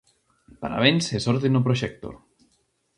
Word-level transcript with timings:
Parabéns 0.63 1.05
e 1.17 1.19
sorte 1.25 1.47
no 1.51 1.65
proxecto. 1.67 2.09